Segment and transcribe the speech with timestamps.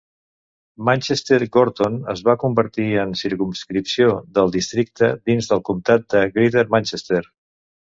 [0.87, 7.25] Manchester Gorton es va convertir en circumscripció del districte dins del comtat de Greater Manchester.